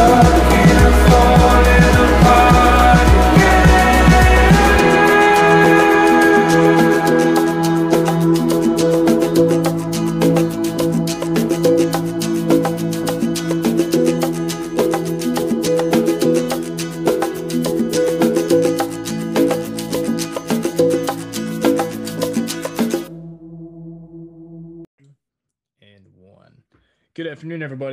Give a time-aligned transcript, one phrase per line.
[0.00, 0.39] And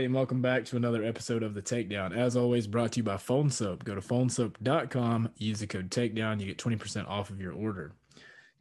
[0.07, 2.15] and welcome back to another episode of The Takedown.
[2.15, 3.83] As always, brought to you by Phone Soap.
[3.83, 7.91] Go to phonesoap.com, use the code Takedown, you get 20% off of your order.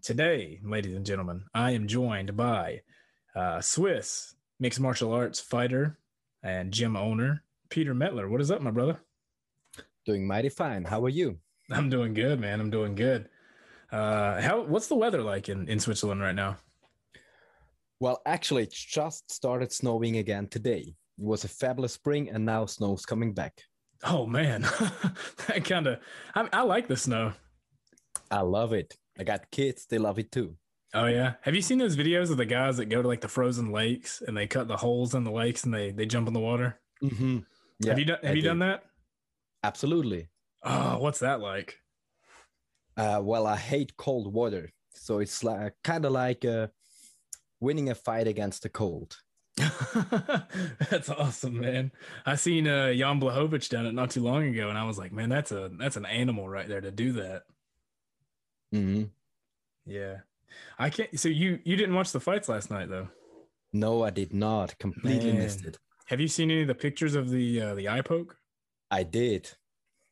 [0.02, 2.80] Today, ladies and gentlemen, I am joined by
[3.36, 6.00] uh, Swiss mixed martial arts fighter
[6.42, 8.28] and gym owner, Peter Metler.
[8.28, 8.98] What is up, my brother?
[10.04, 10.82] Doing mighty fine.
[10.82, 11.38] How are you?
[11.70, 12.58] I'm doing good, man.
[12.58, 13.28] I'm doing good.
[13.92, 14.62] Uh, how?
[14.62, 16.56] What's the weather like in, in Switzerland right now?
[18.00, 20.96] Well, actually, it just started snowing again today.
[21.18, 23.62] It was a fabulous spring, and now snow's coming back.
[24.04, 24.60] Oh man,
[25.46, 25.98] that kind of.
[26.34, 27.32] I, I like the snow.
[28.30, 28.96] I love it.
[29.18, 30.56] I got kids; they love it too.
[30.94, 31.34] Oh yeah.
[31.42, 34.22] Have you seen those videos of the guys that go to like the frozen lakes
[34.26, 36.80] and they cut the holes in the lakes and they they jump in the water?
[37.02, 37.38] Mm-hmm.
[37.80, 38.48] Yeah, have you done Have I you do.
[38.48, 38.84] done that?
[39.64, 40.28] Absolutely.
[40.62, 41.78] Oh, what's that like?
[42.96, 46.68] Uh, well, I hate cold water, so it's like kind of like uh,
[47.60, 49.18] winning a fight against the cold.
[50.90, 51.90] that's awesome, man.
[52.26, 55.12] I seen uh, Jan Blachowicz done it not too long ago, and I was like,
[55.12, 57.44] man, that's a that's an animal right there to do that.
[58.70, 59.04] hmm
[59.86, 60.18] Yeah,
[60.78, 61.18] I can't.
[61.18, 63.08] So you you didn't watch the fights last night though?
[63.72, 64.78] No, I did not.
[64.78, 65.78] Completely missed it.
[66.06, 68.36] Have you seen any of the pictures of the uh, the eye poke?
[68.90, 69.50] I did.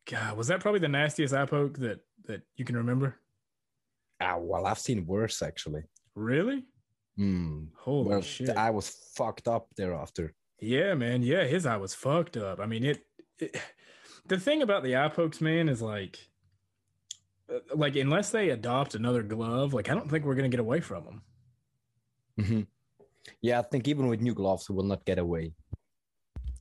[0.07, 3.19] God, was that probably the nastiest eye poke that that you can remember?
[4.19, 5.83] Ah, well, I've seen worse actually.
[6.15, 6.65] Really?
[7.17, 7.65] Hmm.
[7.77, 8.49] Holy Well, shit!
[8.49, 10.33] I was fucked up thereafter.
[10.59, 11.21] Yeah, man.
[11.23, 12.59] Yeah, his eye was fucked up.
[12.59, 13.05] I mean, it,
[13.39, 13.55] it
[14.25, 16.17] the thing about the eye pokes, man, is like,
[17.53, 20.81] uh, like unless they adopt another glove, like I don't think we're gonna get away
[20.81, 21.21] from them.
[22.45, 22.61] hmm
[23.41, 25.53] Yeah, I think even with new gloves, we will not get away.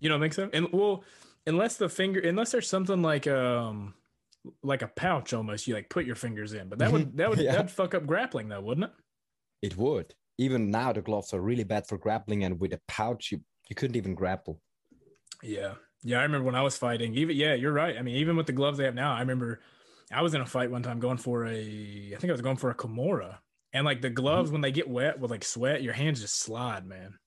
[0.01, 0.51] You don't think so?
[0.53, 1.03] And well,
[1.47, 3.95] unless the finger, unless there's something like um,
[4.63, 7.39] like a pouch almost, you like put your fingers in, but that would that would
[7.41, 7.53] Yeah.
[7.53, 8.93] that'd fuck up grappling though, wouldn't it?
[9.73, 10.15] It would.
[10.39, 13.77] Even now, the gloves are really bad for grappling, and with a pouch, you, you
[13.77, 14.61] couldn't even grapple.
[15.43, 15.75] Yeah.
[16.03, 16.19] Yeah.
[16.19, 17.97] I remember when I was fighting, even, yeah, you're right.
[17.97, 19.61] I mean, even with the gloves they have now, I remember
[20.13, 22.57] I was in a fight one time going for a, I think I was going
[22.57, 23.39] for a Kimura.
[23.73, 26.87] And like the gloves, when they get wet with like sweat, your hands just slide,
[26.87, 27.19] man.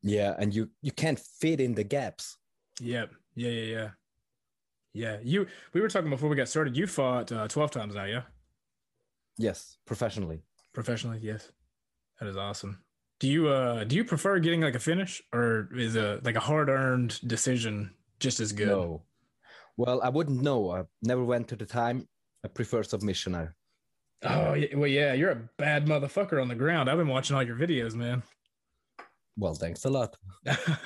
[0.00, 2.38] Yeah, and you you can't fit in the gaps.
[2.80, 3.10] Yep.
[3.34, 3.50] Yeah.
[3.50, 3.64] Yeah.
[3.64, 3.88] Yeah.
[4.92, 5.16] Yeah.
[5.24, 6.76] You, we were talking before we got started.
[6.76, 8.22] You fought uh, 12 times now, yeah?
[9.36, 10.44] Yes, professionally.
[10.72, 11.18] Professionally.
[11.20, 11.50] Yes.
[12.20, 12.82] That is awesome.
[13.20, 16.40] Do you, uh, do you prefer getting like a finish or is a, like a
[16.40, 18.68] hard earned decision just as good?
[18.68, 19.02] No.
[19.76, 20.70] Well, I wouldn't know.
[20.70, 22.08] I never went to the time.
[22.44, 23.34] I prefer submission.
[23.34, 23.48] I,
[24.26, 26.88] Oh, well, yeah, you're a bad motherfucker on the ground.
[26.88, 28.22] I've been watching all your videos, man.
[29.36, 30.16] well, thanks a lot.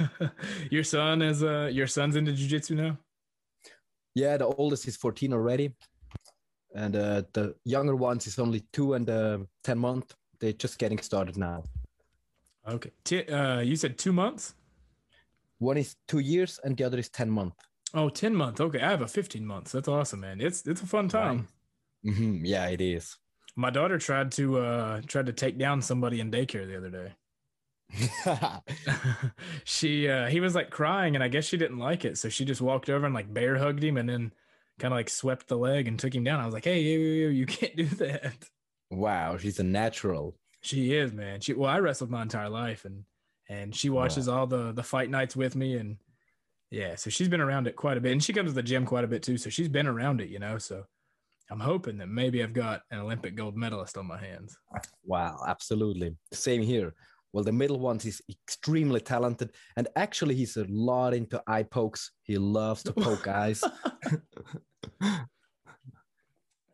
[0.70, 2.98] your son is uh your son's into jujitsu now.
[4.14, 5.76] Yeah, the oldest is 14 already,
[6.74, 10.12] and uh, the younger ones is only two and uh, 10 month.
[10.40, 11.64] They're just getting started now.
[12.66, 14.54] Okay, T- uh, you said two months.
[15.58, 17.54] One is two years, and the other is 10 month.
[17.94, 18.60] Oh, 10 months.
[18.60, 19.72] Okay, I have a 15 months.
[19.72, 20.40] That's awesome, man.
[20.40, 21.48] It's it's a fun time.
[22.04, 23.16] hmm Yeah, it is.
[23.56, 27.14] My daughter tried to uh tried to take down somebody in daycare the other day.
[29.64, 32.18] she uh he was like crying and I guess she didn't like it.
[32.18, 34.32] So she just walked over and like bear hugged him and then
[34.78, 36.40] kind of like swept the leg and took him down.
[36.40, 38.34] I was like, hey, yo, yo, yo, you can't do that.
[38.90, 40.36] Wow, she's a natural.
[40.60, 41.40] She is, man.
[41.40, 43.04] She well, I wrestled my entire life and
[43.48, 45.96] and she watches all the the fight nights with me and
[46.70, 48.84] yeah, so she's been around it quite a bit and she comes to the gym
[48.84, 49.38] quite a bit too.
[49.38, 50.58] So she's been around it, you know.
[50.58, 50.84] So
[51.50, 54.58] I'm hoping that maybe I've got an Olympic gold medalist on my hands.
[55.04, 56.14] Wow, absolutely.
[56.32, 56.94] Same here.
[57.32, 62.10] Well, the middle one is extremely talented, and actually, he's a lot into eye pokes.
[62.22, 63.62] He loves to poke eyes.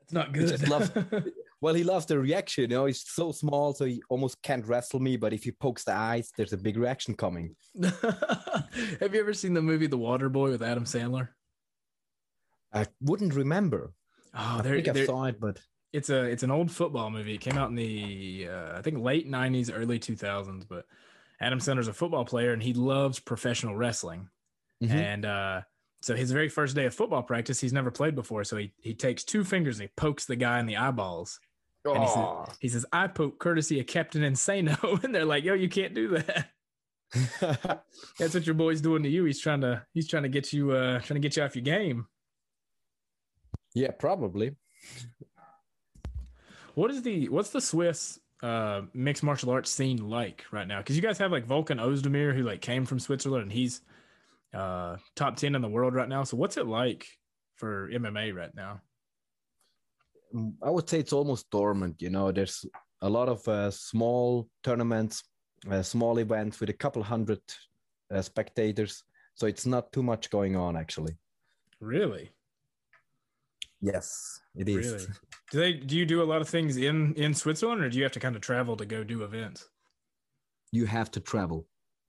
[0.02, 0.48] It's not He good.
[0.50, 0.90] just loves-
[1.60, 2.62] Well, he loves the reaction.
[2.62, 5.16] You know, he's so small, so he almost can't wrestle me.
[5.16, 7.56] But if he pokes the eyes, there's a big reaction coming.
[7.82, 11.28] Have you ever seen the movie The Water Boy with Adam Sandler?
[12.72, 13.92] I wouldn't remember.
[14.34, 15.60] Oh, I there, think I saw it, but
[15.92, 17.34] it's a it's an old football movie.
[17.34, 20.66] It came out in the uh, I think late '90s, early 2000s.
[20.68, 20.86] But
[21.40, 24.28] Adam Sandler's a football player and he loves professional wrestling.
[24.82, 24.90] Mhm.
[24.90, 25.60] And uh,
[26.04, 28.44] so his very first day of football practice, he's never played before.
[28.44, 31.40] So he he takes two fingers and he pokes the guy in the eyeballs.
[31.86, 35.54] And he says, he says, "I poke courtesy of Captain Insano," and they're like, "Yo,
[35.54, 36.50] you can't do that."
[38.18, 39.24] That's what your boy's doing to you.
[39.24, 41.64] He's trying to he's trying to get you uh trying to get you off your
[41.64, 42.06] game.
[43.74, 44.56] yeah, probably.
[46.74, 50.78] What is the what's the Swiss uh mixed martial arts scene like right now?
[50.78, 53.80] Because you guys have like Volkan Ozdemir who like came from Switzerland and he's
[54.54, 56.24] uh top 10 in the world right now.
[56.24, 57.06] So what's it like
[57.56, 58.80] for MMA right now?
[60.62, 62.02] I would say it's almost dormant.
[62.02, 62.64] You know, there's
[63.02, 65.22] a lot of uh, small tournaments,
[65.70, 67.40] uh, small events with a couple hundred
[68.12, 69.04] uh, spectators.
[69.34, 71.16] So it's not too much going on, actually.
[71.80, 72.30] Really?
[73.80, 74.92] Yes, it is.
[74.92, 75.06] Really?
[75.52, 78.02] Do they do you do a lot of things in in Switzerland or do you
[78.02, 79.68] have to kind of travel to go do events?
[80.72, 81.66] You have to travel.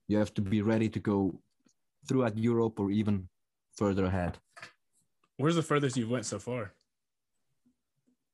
[0.08, 1.38] You have to be ready to go
[2.06, 3.28] throughout Europe or even
[3.76, 4.38] further ahead.
[5.36, 6.72] Where's the furthest you've went so far?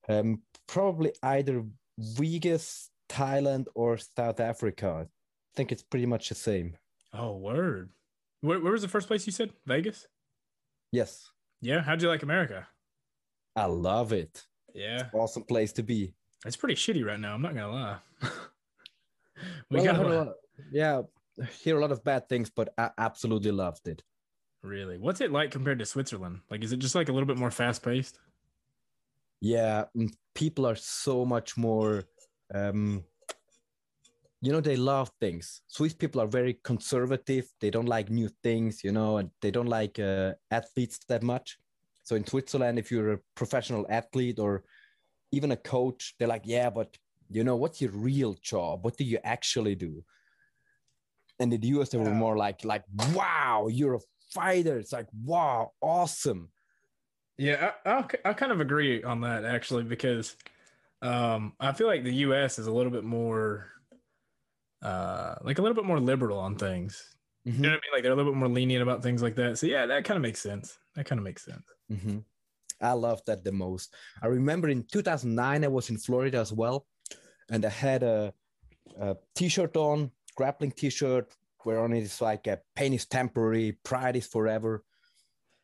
[0.09, 1.65] Um, probably either
[1.99, 5.07] Vegas, Thailand, or South Africa.
[5.07, 6.77] I think it's pretty much the same.
[7.13, 7.91] Oh, word.
[8.41, 9.51] Where, where was the first place you said?
[9.67, 10.07] Vegas?
[10.91, 11.31] Yes,
[11.61, 11.81] Yeah.
[11.81, 12.67] How'd you like America?
[13.57, 14.45] I love it.
[14.75, 15.09] Yeah.
[15.13, 16.15] Awesome place to be.
[16.45, 17.35] It's pretty shitty right now.
[17.35, 17.97] I'm not gonna lie.
[19.71, 20.35] we Well, got a a- lot-
[20.73, 21.03] yeah, I
[21.63, 24.03] hear a lot of bad things, but I absolutely loved it.
[24.63, 24.99] really.
[24.99, 26.41] What's it like compared to Switzerland?
[26.51, 28.19] Like, is it just like a little bit more fast paced?
[29.41, 32.05] Yeah, mm, people are so much more.
[32.55, 33.05] Um,
[34.41, 35.63] you know, they love things.
[35.69, 37.47] Swiss people are very conservative.
[37.61, 41.59] They don't like new things, you know, and they don't like uh, athletes that much.
[42.03, 44.65] So in Switzerland, if you're a professional athlete or
[45.31, 46.97] even a coach, they're like, yeah, but
[47.31, 48.85] you know, what's your real job?
[48.85, 50.05] What do you actually do?
[51.43, 54.01] And in the US, they were more like, like, wow, you're a
[54.33, 54.79] fighter.
[54.79, 56.51] It's like, wow, awesome.
[57.37, 60.37] Yeah, I, I, I kind of agree on that actually because
[61.03, 62.61] um, I feel like the U.S.
[62.61, 63.73] is a little bit more,
[64.83, 67.03] uh, like a little bit more liberal on things.
[67.45, 67.93] You know what I mean?
[67.93, 69.59] Like they're a little bit more lenient about things like that.
[69.59, 70.79] So yeah, that kind of makes sense.
[70.95, 71.65] That kind of makes sense.
[71.91, 72.19] hmm
[72.81, 73.95] I love that the most.
[74.23, 76.87] I remember in 2009, I was in Florida as well,
[77.51, 78.33] and I had a,
[78.99, 81.33] a t-shirt on, grappling t-shirt,
[81.65, 84.83] where on it is like a pain is temporary, pride is forever.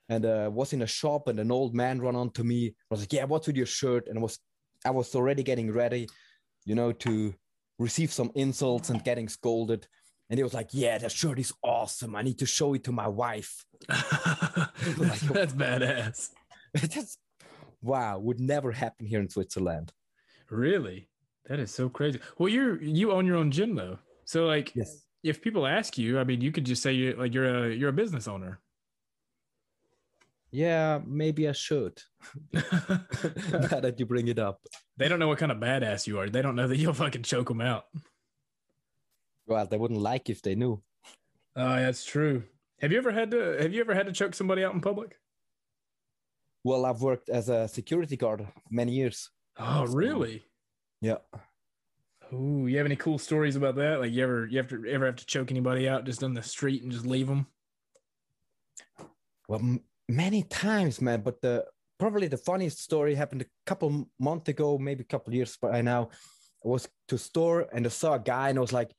[0.09, 2.69] And uh, was in a shop, and an old man ran onto me.
[2.69, 4.39] I was like, "Yeah, what's with your shirt?" And I was,
[4.87, 6.09] I was already getting ready,
[6.65, 7.35] you know, to
[7.79, 9.87] receive some insults and getting scolded.
[10.31, 12.17] And he was like, "Yeah, that shirt is awesome.
[12.17, 16.31] I need to show it to my wife." that's, that's badass.
[16.75, 17.19] That's
[17.83, 19.93] wow, would never happen here in Switzerland.
[20.51, 21.09] Really?
[21.47, 22.21] That is so crazy.
[22.37, 23.99] Well, you're you own your own gym though.
[24.29, 25.07] So like Yes.
[25.23, 27.89] if people ask you, I mean, you could just say you like you're a you're
[27.89, 28.61] a business owner.
[30.51, 32.03] Yeah, maybe I should.
[32.53, 34.61] now that you bring it up.
[34.99, 36.29] They don't know what kind of badass you are.
[36.29, 37.87] They don't know that you'll fucking choke them out.
[39.47, 40.83] Well, they wouldn't like if they knew.
[41.57, 42.43] Oh, that's true.
[42.83, 45.17] Have you ever had to have you ever had to choke somebody out in public?
[46.65, 49.31] Well, I've worked as a security guard many years.
[49.57, 50.45] Oh, really?
[51.01, 51.19] Yeah.
[52.33, 54.01] Ooh, you have any cool stories about that?
[54.01, 56.43] Like you ever you have to ever have to choke anybody out just on the
[56.43, 57.47] street and just leave them?
[59.49, 61.23] Well, m- many times, man.
[61.23, 61.65] But the
[61.99, 66.11] probably the funniest story happened a couple months ago, maybe a couple years by now.
[66.65, 68.93] I was to store and I saw a guy and I was like,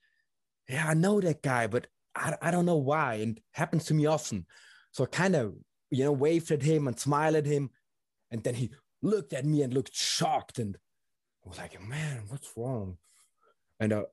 [0.68, 1.86] "Yeah, I know that guy, but
[2.16, 4.48] I, I don't know why." And it happens to me often.
[4.92, 5.54] So I kind of
[5.92, 7.70] you know waved at him and smiled at him,
[8.32, 8.72] and then he
[9.04, 10.78] looked at me and looked shocked and
[11.46, 12.98] I was like, "Man, what's wrong?"
[13.80, 14.04] And I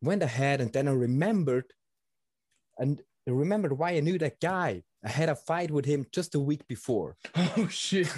[0.00, 1.72] went ahead and then I remembered,
[2.78, 4.82] and I remembered why I knew that guy.
[5.04, 7.16] I had a fight with him just a week before.
[7.56, 8.12] Oh shit.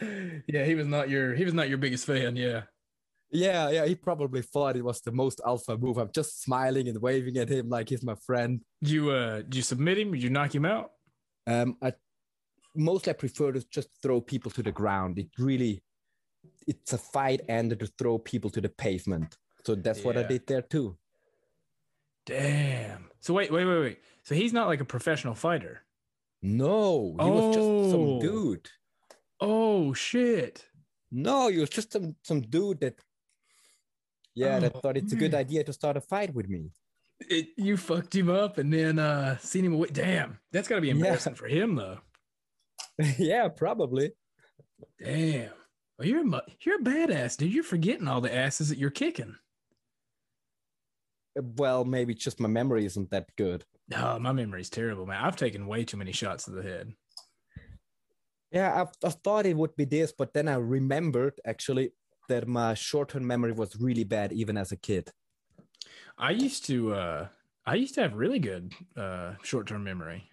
[0.46, 2.62] yeah, he was not your he was not your biggest fan, yeah.
[3.30, 5.98] Yeah, yeah, he probably thought it was the most alpha move.
[5.98, 8.62] I'm just smiling and waving at him like he's my friend.
[8.82, 10.12] Did you uh did you submit him?
[10.12, 10.90] Did you knock him out?
[11.46, 11.92] Um, I
[12.74, 15.18] mostly I prefer to just throw people to the ground.
[15.18, 15.82] It really,
[16.68, 19.36] it's a fight and to throw people to the pavement.
[19.64, 20.96] So that's what I did there too.
[22.26, 23.10] Damn.
[23.20, 23.98] So wait, wait, wait, wait.
[24.22, 25.82] So he's not like a professional fighter.
[26.42, 28.20] No, he was just some Oh.
[28.20, 28.68] dude.
[29.40, 30.64] Oh shit.
[31.10, 32.96] No, he was just some some dude that,
[34.34, 35.40] yeah, that Oh, thought it's a good man.
[35.40, 36.70] idea to start a fight with me.
[37.20, 39.88] It, you fucked him up and then uh seen him away.
[39.90, 40.38] Damn.
[40.52, 40.94] That's gotta be Yeah.
[40.94, 41.98] embarrassing for him though.
[43.18, 44.12] yeah, probably.
[45.02, 45.50] Damn.
[45.98, 47.52] Well, you're a you're a badass, dude.
[47.52, 49.36] You're forgetting all the asses that you're kicking.
[51.36, 53.64] Well, maybe just my memory isn't that good.
[53.88, 55.24] No, my memory's terrible, man.
[55.24, 56.92] I've taken way too many shots to the head.
[58.50, 61.92] Yeah, I, I thought it would be this, but then I remembered actually
[62.28, 65.10] that my short-term memory was really bad even as a kid.
[66.16, 67.28] I used to uh
[67.66, 70.30] I used to have really good uh, short term memory,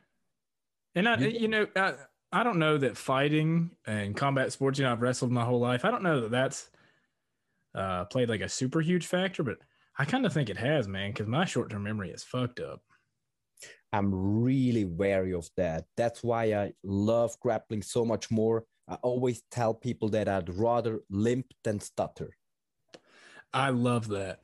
[0.96, 1.96] and I, You you know, I,
[2.36, 4.78] I don't know that fighting and combat sports.
[4.78, 5.86] You know, I've wrestled my whole life.
[5.86, 6.70] I don't know that that's
[7.74, 9.60] uh, played like a super huge factor, but
[9.98, 12.82] I kind of think it has, man, because my short term memory is fucked up.
[13.94, 15.86] I'm really wary of that.
[15.96, 18.66] That's why I love grappling so much more.
[18.86, 22.36] I always tell people that I'd rather limp than stutter.
[23.54, 24.42] I love that.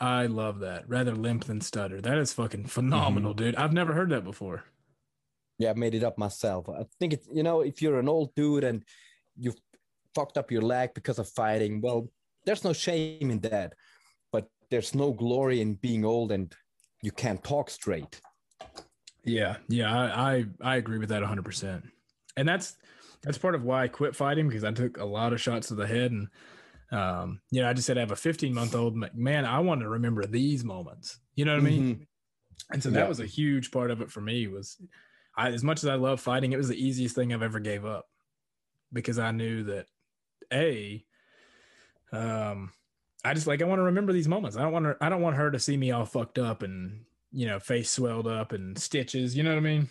[0.00, 0.88] I love that.
[0.88, 2.00] Rather limp than stutter.
[2.00, 3.56] That is fucking phenomenal, dude.
[3.56, 4.64] I've never heard that before.
[5.58, 6.68] Yeah, I made it up myself.
[6.68, 8.82] I think it's, you know, if you're an old dude and
[9.36, 9.56] you've
[10.14, 12.10] fucked up your leg because of fighting, well,
[12.44, 13.74] there's no shame in that.
[14.32, 16.52] But there's no glory in being old and
[17.02, 18.20] you can't talk straight.
[19.24, 21.44] Yeah, yeah, I I, I agree with that 100.
[21.44, 21.84] percent
[22.36, 22.76] And that's
[23.22, 25.74] that's part of why I quit fighting because I took a lot of shots to
[25.74, 26.28] the head and
[26.92, 29.46] um, you know, I just said I have a 15 month old man.
[29.46, 31.18] I want to remember these moments.
[31.34, 31.82] You know what I mean?
[31.96, 32.06] Mhm.
[32.72, 32.96] And so Yeah.
[32.96, 34.46] that was a huge part of it for me.
[34.46, 34.76] Was
[35.36, 37.84] I as much as I love fighting, it was the easiest thing I've ever gave
[37.84, 38.06] up
[38.92, 39.86] because I knew that
[40.52, 41.04] a
[42.12, 42.70] um
[43.24, 44.56] I just like I want to remember these moments.
[44.56, 47.04] I don't want her I don't want her to see me all fucked up and
[47.32, 49.36] you know face swelled up and stitches.
[49.36, 49.88] You know what I mean?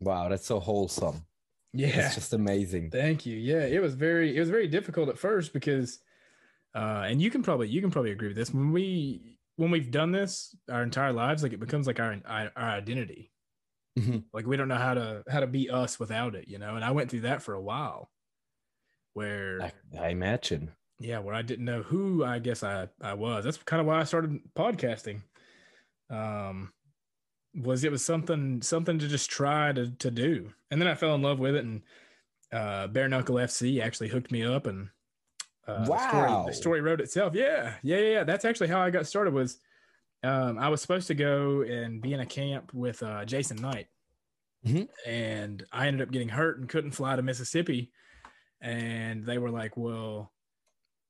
[0.00, 1.24] Wow, that's so wholesome.
[1.72, 2.06] Yeah.
[2.06, 2.90] It's just amazing.
[2.90, 3.36] Thank you.
[3.36, 6.00] Yeah, it was very it was very difficult at first because
[6.74, 9.90] uh and you can probably you can probably agree with this when we when we've
[9.90, 13.30] done this our entire lives like it becomes like our our, our identity.
[13.98, 14.24] Mhm.
[14.32, 16.74] Like we don't know how to how to be us without it, you know.
[16.76, 18.10] And I went through that for a while
[19.12, 20.72] where I, I imagine.
[20.98, 23.44] yeah, where I didn't know who I guess I I was.
[23.44, 25.22] That's kind of why I started podcasting.
[26.10, 26.72] Um
[27.54, 30.52] was it was something something to just try to to do.
[30.70, 31.82] And then I fell in love with it and
[32.52, 34.90] uh Bare Knuckle FC actually hooked me up and
[35.68, 36.44] uh the story, Wow.
[36.46, 37.34] the story wrote itself.
[37.34, 37.76] Yeah.
[37.82, 38.24] Yeah, yeah, yeah.
[38.24, 39.58] That's actually how I got started was
[40.24, 43.88] um I was supposed to go and be in a camp with uh Jason Knight.
[44.66, 44.88] Mhm.
[45.06, 47.92] And I ended up getting hurt and couldn't fly to Mississippi.
[48.60, 50.32] And they were like, "Well,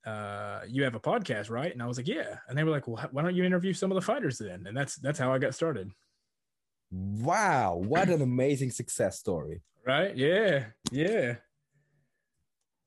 [0.04, 2.88] uh, you have a podcast, right?" And I was like, "Yeah." And they were like,
[2.88, 5.38] "Well, why don't you interview some of the fighters then?" And that's that's how I
[5.38, 5.92] got started.
[6.90, 9.62] Wow, what an amazing success story.
[9.86, 10.16] Right?
[10.16, 11.36] Yeah, yeah,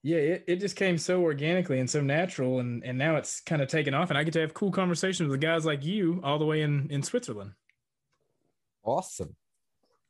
[0.08, 0.18] yeah.
[0.18, 3.68] It, it just came so organically and so natural, and and now it's kind of
[3.68, 6.46] taken off, and I get to have cool conversations with guys like you all the
[6.46, 7.52] way in in Switzerland.
[8.84, 9.36] Awesome.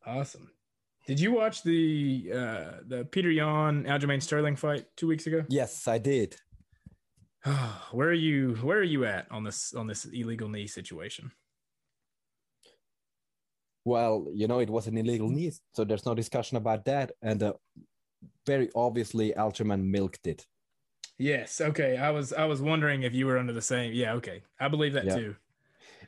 [0.06, 0.50] Awesome.
[1.06, 5.44] Did you watch the uh the Peter Yan Aljamain Sterling fight two weeks ago?
[5.48, 6.36] Yes, I did.
[7.90, 8.54] where are you?
[8.62, 11.32] Where are you at on this on this illegal knee situation?
[13.84, 17.12] Well, you know, it was an illegal knee, so there's no discussion about that.
[17.22, 17.54] And uh,
[18.46, 20.46] very obviously, Aljamain milked it.
[21.18, 21.60] Yes.
[21.60, 21.96] Okay.
[21.96, 23.92] I was I was wondering if you were under the same.
[23.92, 24.14] Yeah.
[24.14, 24.42] Okay.
[24.60, 25.16] I believe that Yeah.
[25.16, 25.36] too.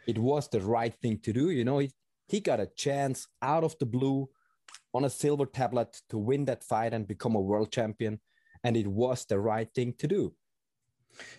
[0.06, 1.50] It was the right thing to do.
[1.50, 1.90] You know, he,
[2.28, 4.28] he got a chance out of the blue
[4.94, 8.20] on a silver tablet to win that fight and become a world champion.
[8.64, 10.34] And it was the right thing to do.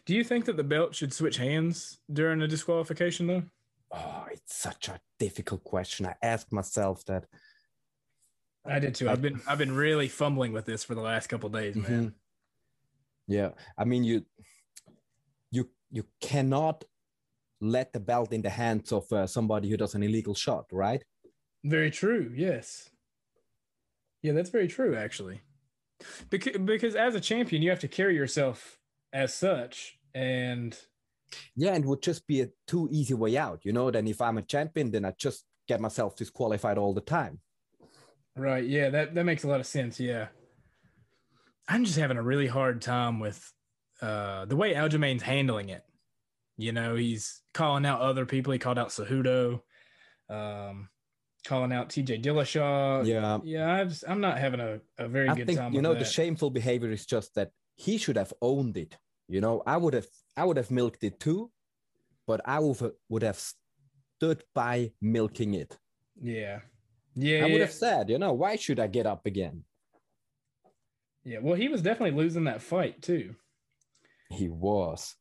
[0.06, 3.44] Do you think that the belt should switch hands during a disqualification though?
[3.92, 6.06] Oh, it's such a difficult question.
[6.06, 7.26] I ask myself that.
[8.66, 9.10] I did too.
[9.10, 12.10] I've been I've been really fumbling with this for the last couple of days, man.
[12.10, 12.14] Mhm.
[13.28, 14.26] Yeah, I mean you,
[15.52, 16.84] you you cannot
[17.60, 21.04] let the belt in the hands of uh, somebody who does an illegal shot, right?
[21.64, 22.32] Very true.
[22.36, 22.90] Yes.
[24.22, 25.42] Yeah, that's very true actually.
[26.30, 28.80] Because because as a champion, you have to carry yourself
[29.14, 30.78] as such and
[31.56, 33.90] Yeah, and it would just be a too easy way out, you know.
[33.92, 37.40] Then if I'm a champion, then I just get myself disqualified all the time.
[38.36, 38.64] Right.
[38.66, 40.00] Yeah, that that makes a lot of sense.
[40.00, 40.28] Yeah.
[41.68, 43.52] I'm just having a really hard time with
[44.02, 45.84] uh the way Aljamain's handling it.
[46.58, 48.54] You know, he's calling out other people.
[48.54, 49.62] He called out Cejudo,
[50.30, 50.90] um,
[51.46, 53.06] calling out TJ Dillashaw.
[53.06, 55.82] Yeah, Yeah, I just, I'm not having a, a very I good think time you
[55.82, 56.00] know that.
[56.00, 58.96] the shameful behavior is just that he should have owned it.
[59.28, 60.08] You know, I would have
[60.38, 61.52] I would have milked it too,
[62.28, 62.78] but I would
[63.10, 63.40] would have
[64.18, 65.78] stood by milking it.
[66.22, 66.60] yeah.
[67.16, 67.46] Yeah.
[67.46, 69.64] I would have said, you know, why should I get up again?
[71.24, 71.40] yeah.
[71.42, 73.36] Well, he was definitely losing that fight too.
[74.30, 75.16] He was.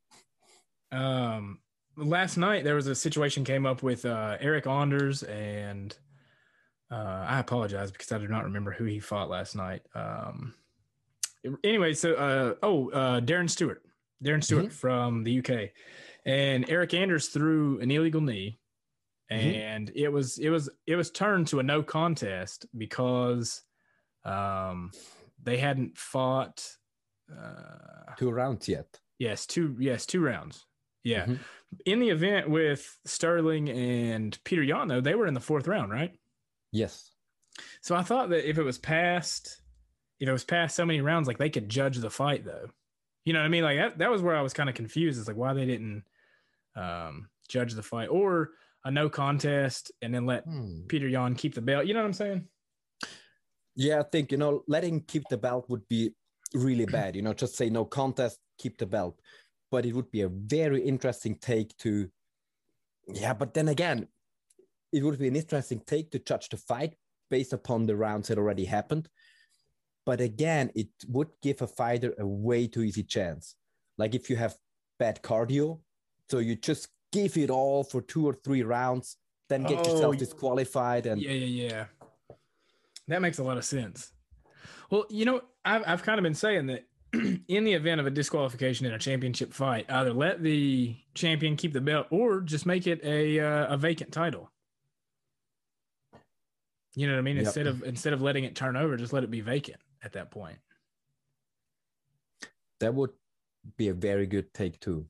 [0.93, 1.59] Um,
[1.97, 5.97] last night there was a situation came up with uh, Eric Anders and
[6.91, 9.83] uh, I apologize because I do not remember who he fought last night.
[9.95, 10.55] Um,
[11.63, 13.83] anyway, so uh, oh, uh, Darren Stewart,
[14.25, 15.71] Darren Stewart from the UK,
[16.27, 18.59] and Eric Anders threw an illegal knee,
[19.31, 19.55] Mhm.
[19.57, 23.63] and it was it was it was turned to a no contest because
[24.25, 24.91] um,
[25.43, 26.67] they hadn't fought.
[27.31, 29.01] Uh, Two rounds yet.
[29.19, 30.67] Yes, two yes, two rounds.
[31.05, 31.27] Yeah.
[31.27, 31.39] Mhm.
[31.87, 35.93] In the event with Sterling and Peter Yan, though, they were in the fourth round,
[35.93, 36.19] right?
[36.73, 37.13] Yes.
[37.81, 39.61] So I thought that if it was past,
[40.19, 42.69] if it was past so many rounds, like they could judge the fight, though.
[43.25, 43.63] You know what I mean?
[43.63, 45.19] Like that, that was where I was kind of confused.
[45.19, 46.03] It's like why they didn't
[46.75, 48.51] um, judge the fight or
[48.85, 50.83] a no contest and then let Hmm.
[50.89, 51.87] Peter Yan keep the belt.
[51.87, 52.49] You know what I'm saying?
[53.77, 56.15] Yeah, I think you know letting keep the belt would be
[56.55, 57.17] really bad.
[57.17, 59.21] You know, just say no contest, keep the belt.
[59.71, 62.11] But it would be a very interesting take to,
[63.07, 63.33] yeah.
[63.35, 64.09] But then again,
[64.93, 66.97] it would be an interesting take to judge the fight
[67.31, 69.09] based upon the rounds that already happened.
[70.05, 73.55] But again, it would give a fighter a way too easy chance.
[73.97, 74.57] Like if you have
[74.99, 75.81] bad cardio,
[76.29, 79.17] so you just give it all for two or three rounds,
[79.49, 81.85] then get Oh, yourself disqualified and Yeah, yeah, yeah.
[83.09, 84.13] That makes a lot of sense.
[84.91, 88.11] Well, you know, I've, I've kind of been saying that in the event of a
[88.11, 92.87] disqualification in a championship fight, either let the champion keep the belt or just make
[92.87, 94.51] it a uh, a vacant title.
[96.95, 97.37] You know what I mean?
[97.37, 97.47] Yep.
[97.47, 100.31] Instead of instead of letting it turn over, just let it be vacant at that
[100.31, 100.59] point.
[102.81, 103.11] that would
[103.77, 105.07] be a very good take too.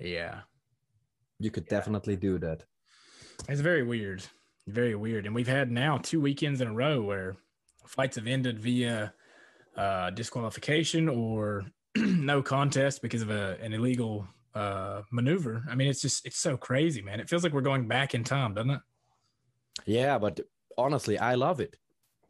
[0.00, 0.40] Yeah.
[1.38, 1.78] You could Yeah.
[1.78, 2.64] definitely do that.
[3.48, 4.22] It's very weird.
[4.66, 5.26] Very weird.
[5.26, 7.36] And we've had now two weekends in a row where
[7.86, 9.14] fights have ended via
[9.76, 11.64] uh, disqualification or
[11.96, 15.62] no contest because of a, an illegal uh, maneuver.
[15.70, 17.20] I mean, it's just, it's so crazy, man.
[17.20, 18.80] It feels like we're going back in time, doesn't it?
[19.86, 20.40] Yeah, but
[20.76, 21.76] honestly, I love it.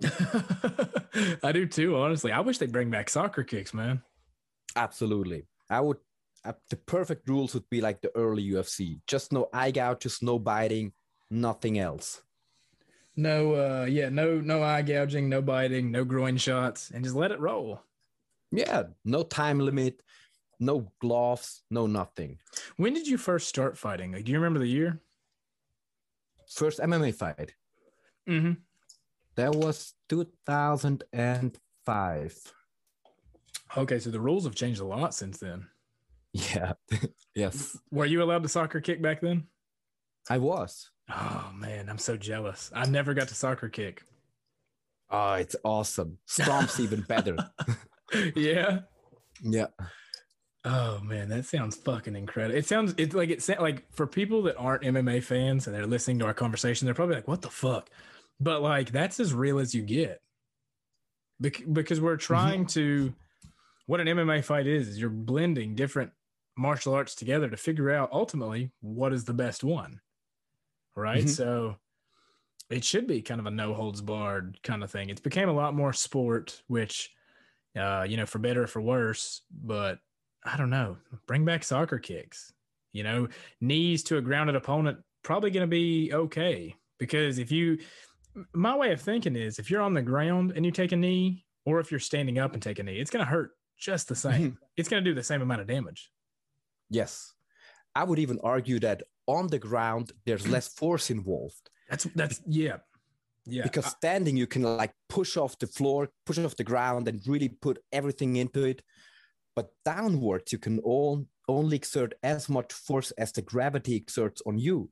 [0.01, 1.39] it?
[1.43, 2.31] I do too, honestly.
[2.31, 4.03] I wish they'd bring back soccer kicks, man.
[4.77, 5.47] Absolutely.
[5.71, 5.97] I would.
[6.45, 9.01] Uh, the perfect rules would be like the early UFC.
[9.07, 10.93] Just no eye gouge, just no biting,
[11.31, 12.23] nothing else.
[13.17, 17.33] No, uh, yeah, no, no eye gouging, no biting, no groin shots, and just let
[17.33, 17.83] it roll.
[18.53, 20.01] Yeah, no time limit,
[20.61, 22.39] no gloves, no nothing.
[22.77, 24.13] When did you first start fighting?
[24.13, 25.01] Like, do you remember the year?
[26.49, 27.53] First MMA fight.
[28.29, 28.53] Mm-hmm.
[29.35, 32.53] That was 2005.
[33.77, 35.67] Okay, so the rules have changed a lot since then.
[36.33, 36.75] Yeah.
[37.35, 39.45] yes, Were you allowed to soccer kick back then?
[40.29, 40.91] I was.
[41.11, 42.71] Oh man, I'm so jealous.
[42.75, 44.03] I never got to soccer kick.
[45.11, 46.19] Oh, it's awesome.
[46.27, 47.37] Stomp's even better.
[48.37, 48.81] yeah.
[49.43, 49.69] Yeah.
[50.65, 52.59] Oh man, that sounds fucking incredible.
[52.59, 56.19] It sounds it's like it's like for people that aren't MMA fans and they're listening
[56.19, 57.89] to our conversation, they're probably like, "What the fuck?"
[58.39, 60.21] But like that's as real as you get.
[61.41, 62.35] Bec- because we're mm-hmm.
[62.35, 63.15] trying to
[63.87, 66.11] what an MMA fight is is you're blending different
[66.59, 70.01] martial arts together to figure out ultimately what is the best one.
[70.95, 71.25] Right?
[71.25, 71.29] Mhm.
[71.29, 71.77] So
[72.71, 75.09] it should be kind of a no holds barred kind of thing.
[75.09, 77.11] It's became a lot more sport, which
[77.77, 80.01] uh, you know, for better or for worse, but
[80.45, 80.97] I don't know.
[81.27, 82.53] Bring back soccer kicks.
[82.93, 83.29] You know,
[83.61, 87.79] knees to a grounded opponent probably going to be okay because if you,
[88.53, 91.45] my way of thinking is if you're on the ground and you take a knee,
[91.67, 94.17] or if you're standing up and take a knee, it's going to hurt just the
[94.17, 94.59] same.
[94.77, 96.11] it's going to do the same amount of damage.
[96.91, 97.35] Yes.
[97.95, 102.79] I would even argue that on the ground, there's less force involved That's that's yeah,
[103.47, 103.63] yeah.
[103.63, 107.49] because standing, you can like push off the floor, push off the ground, and really
[107.49, 108.83] put everything into it.
[109.57, 114.59] But downwards, you can all, only exert as much force as the gravity exerts on
[114.59, 114.91] you.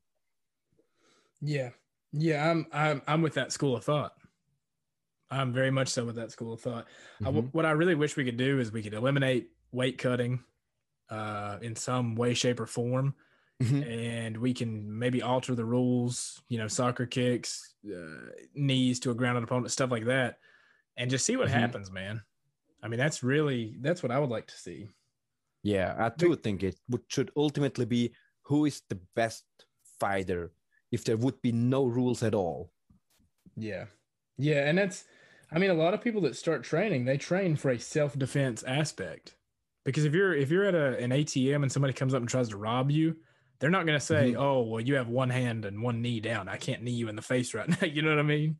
[1.41, 1.71] Yeah,
[2.11, 4.13] yeah, I'm I'm I'm with that school of thought.
[5.29, 6.87] I'm very much so with that school of thought.
[7.23, 7.51] I w Mhm.
[7.51, 10.43] what I really wish we could do is we could eliminate weight cutting
[11.09, 13.15] uh, in some way, shape, or form,
[13.61, 13.85] Mhm.
[13.87, 16.41] and we can maybe alter the rules.
[16.49, 20.39] You know, soccer kicks, uh, knees to a grounded opponent, stuff like that,
[20.97, 21.51] and just see what Mhm.
[21.51, 22.23] happens, man.
[22.83, 24.89] I mean, that's really that's what I would like to see.
[25.63, 29.45] Yeah, I do think it would, should ultimately be who is the best
[29.99, 30.53] fighter
[30.91, 32.71] if there would be no rules at all.
[33.55, 33.87] Yeah.
[34.37, 34.69] Yeah.
[34.69, 35.05] And that's,
[35.51, 38.63] I mean, a lot of people that start training, they train for a self defense
[38.63, 39.35] aspect.
[39.87, 42.49] Because if you're if you're at a, an ATM and somebody comes up and tries
[42.49, 43.15] to rob you,
[43.59, 44.37] they're not going to say, Mhm.
[44.37, 46.49] "Oh, well, you have one hand and one knee down.
[46.49, 48.57] I can't knee you in the face right now." you know what I mean?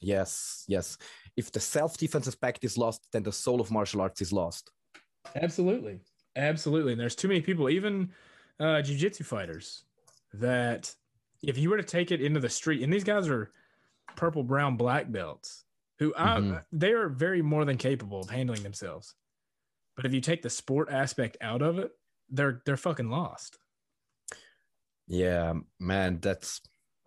[0.00, 0.96] Yes, yes.
[1.36, 4.70] If the self defense aspect is lost, then the soul of martial arts is lost.
[5.34, 6.00] Absolutely,
[6.36, 6.92] absolutely.
[6.92, 8.12] And there's too many people, even
[8.58, 9.84] uh, jujitsu fighters,
[10.32, 10.94] that
[11.42, 13.52] if you were to take it into the street, and these guys are
[14.16, 15.64] purple, brown, black belts,
[15.98, 16.64] who I, Mhm.
[16.72, 19.14] they are very more than capable of handling themselves.
[19.96, 21.92] But if you take the sport aspect out of it,
[22.28, 23.58] they're they're fucking lost.
[25.08, 26.60] Yeah, man, that's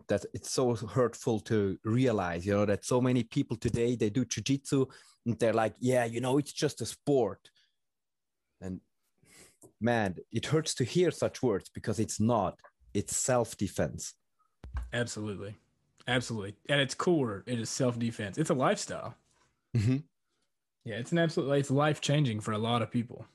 [0.08, 4.24] that it's so hurtful to realize, you know, that so many people today they do
[4.24, 4.86] jujitsu
[5.24, 7.50] and they're like, yeah, you know, it's just a sport.
[8.60, 8.80] And
[9.80, 12.58] man, it hurts to hear such words because it's not.
[12.92, 14.14] It's self-defense.
[14.92, 15.56] Absolutely.
[16.08, 16.56] Absolutely.
[16.68, 18.36] At its core, it is self defense.
[18.36, 19.14] It's a lifestyle.
[19.76, 19.98] Mm-hmm.
[20.84, 23.26] Yeah, it's an absolute, it's life changing for a lot of people.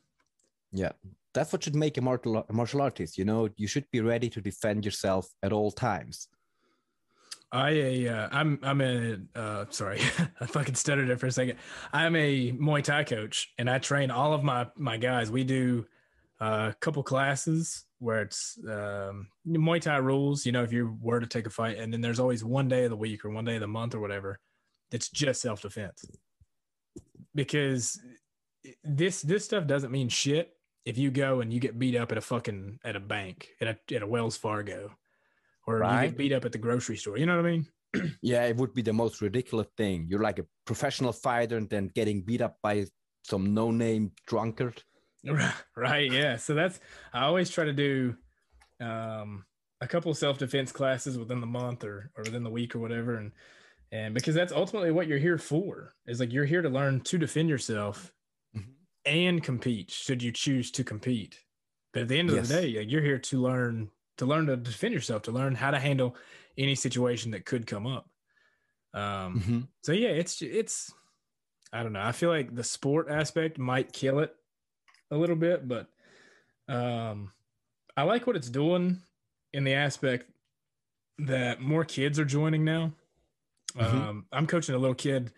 [0.72, 0.92] Yeah,
[1.34, 3.18] that's what should make a martial, a martial artist.
[3.18, 6.28] You know, you should be ready to defend yourself at all times.
[7.52, 10.02] I uh, I'm I'm a uh, sorry
[10.42, 11.58] I fucking stuttered it for a second.
[11.94, 15.32] I'm a Muay Thai coach and I train all of my my guys.
[15.32, 15.86] We do
[16.42, 20.46] uh, a couple classes where it's um, Muay Thai rules.
[20.46, 22.84] You know, if you were to take a fight, and then there's always one day
[22.86, 24.40] of the week or one day of the month or whatever
[24.92, 26.04] that's just self defense.
[27.34, 28.00] Because
[28.84, 30.52] this this stuff doesn't mean shit
[30.86, 33.68] if you go and you get beat up at a fucking at a bank at
[33.68, 34.92] a at a Wells Fargo
[35.68, 37.18] or you get beat up at the grocery store.
[37.18, 37.68] You know what I mean?
[38.22, 40.08] Yeah, it would be the most ridiculous thing.
[40.10, 42.86] You're like a professional fighter and then getting beat up by
[43.24, 44.82] some no-name drunkard.
[45.76, 46.80] right yeah so that's
[47.12, 48.16] i always try to do
[48.80, 49.44] um
[49.82, 53.32] a couple self-defense classes within the month or or within the week or whatever and
[53.92, 57.18] and because that's ultimately what you're here for is like you're here to learn to
[57.18, 58.14] defend yourself
[58.56, 58.76] Mhm.
[59.06, 61.46] and compete should you choose to compete
[61.94, 62.48] but at the end of Yes.
[62.48, 65.72] the day like, you're here to learn to learn to defend yourself to learn how
[65.72, 66.16] to handle
[66.58, 68.10] any situation that could come up
[68.94, 69.68] um Mhm.
[69.84, 70.94] so yeah, it's it's
[71.74, 72.02] I don't know.
[72.02, 74.36] I feel like the sport aspect might kill it
[75.12, 75.90] a little bit, but
[76.68, 77.34] um
[77.98, 79.02] I like what it's doing
[79.54, 80.30] in the aspect
[81.20, 82.94] that more kids are joining now.
[83.76, 83.84] Mhm.
[83.84, 85.32] Um I'm coaching a little kid.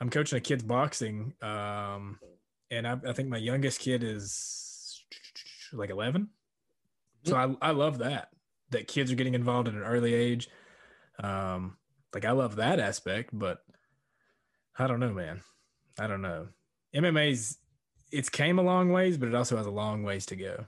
[0.00, 1.34] I'm coaching a kid's boxing.
[1.42, 2.18] Um
[2.70, 5.04] and I, I think my youngest kid is
[5.72, 6.28] like 11.
[7.24, 8.30] So I I love that
[8.70, 10.48] that kids are getting involved at an early age.
[11.22, 11.76] Um
[12.14, 13.64] like I love that aspect, but
[14.78, 15.42] I don't know, man.
[15.98, 16.48] I don't know.
[16.94, 17.58] MMA's
[18.10, 20.64] it's came a long ways, but it also has a long ways to go.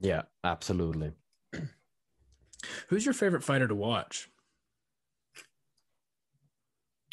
[0.00, 1.12] Yeah, absolutely.
[2.88, 4.28] Who's your favorite fighter to watch?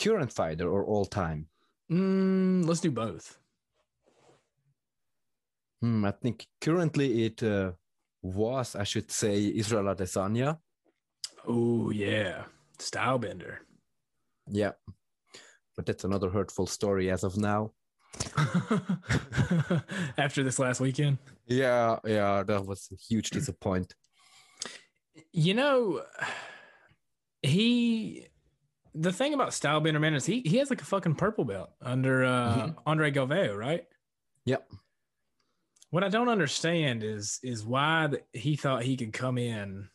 [0.02, 1.48] Current fighter or all time?
[1.92, 3.38] Mm, let's do both.
[5.82, 7.72] Hmm, I think currently it uh,
[8.22, 10.60] was, I should say, Israel Adesanya.
[11.48, 12.44] Oh yeah,
[12.78, 13.58] Stylebender.
[14.48, 14.72] Yeah,
[15.76, 17.72] but that's another hurtful story as of now.
[20.18, 23.94] After this last weekend, Yeah, yeah, that was a huge disappointment.
[25.32, 26.02] you know,
[27.42, 28.28] he.
[28.96, 32.24] The thing about Stylebender, man, is he he has like a fucking purple belt under
[32.26, 32.76] uh, Mhm.
[32.86, 33.86] Andre Galvao, right?
[34.46, 34.70] Yep.
[35.92, 39.90] What I don't understand is is why th- he thought he could come in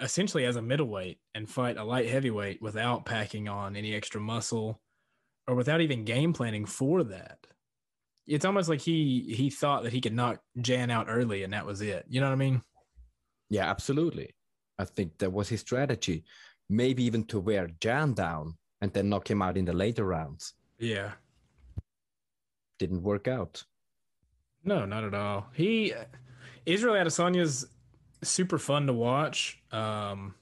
[0.00, 4.80] essentially as a middleweight and fight a light heavyweight without packing on any extra muscle
[5.46, 7.38] or without even game planning for that.
[8.26, 11.64] It's almost like he he thought that he could knock Jan out early and that
[11.66, 12.04] was it.
[12.08, 12.62] You know what I mean?
[13.50, 14.34] Yeah, absolutely.
[14.78, 16.24] I think that was his strategy.
[16.68, 20.54] Maybe even to wear Jan down and then knock him out in the later rounds.
[20.78, 21.12] Yeah.
[22.78, 23.64] Didn't work out.
[24.64, 25.46] No, not at all.
[25.54, 25.94] He
[26.66, 27.66] Israel Adesanya's
[28.22, 29.62] super fun to watch.
[29.72, 30.34] Um,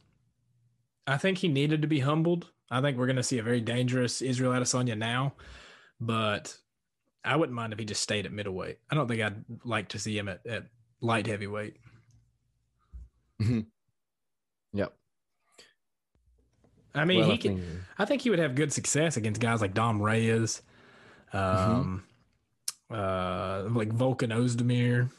[1.07, 2.51] I think he needed to be humbled.
[2.71, 5.35] I think we're going to see a very dangerous Israel Adesanya now,
[6.01, 6.57] but
[7.25, 8.79] I wouldn't mind if he just stayed at middleweight.
[8.91, 10.65] I don't think I'd like to see him at, at
[11.01, 11.77] light heavyweight.
[14.73, 14.95] Yep.
[16.97, 19.41] I mean, Well, he I can, think- I think he would have good success against
[19.41, 20.63] guys like Dom Reyes,
[21.33, 22.05] um,
[22.91, 25.11] uh, like Volkan Ozdemir,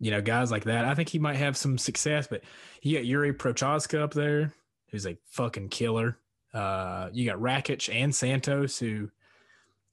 [0.00, 0.84] you know, guys like that.
[0.84, 2.42] I think he might have some success, but
[2.82, 4.52] you got Yuri Prochazka up there,
[4.90, 6.18] who's a fucking killer.
[6.52, 9.10] Uh, you got Rakic and Santos, who,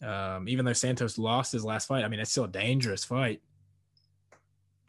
[0.04, 3.42] um, even though Santos lost his last fight, I mean, it's still a dangerous fight.